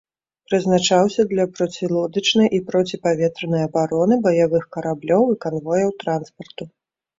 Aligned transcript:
Прызначаўся 0.51 1.21
для 1.33 1.45
процілодачнай 1.57 2.49
і 2.59 2.63
проціпаветранай 2.71 3.63
абароны 3.69 4.19
баявых 4.25 4.67
караблёў 4.79 5.23
і 5.37 5.39
канвояў 5.49 5.97
транспарту. 6.05 6.63